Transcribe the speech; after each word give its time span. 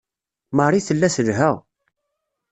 Marie 0.57 0.85
tella 0.87 1.09
telha. 1.15 1.49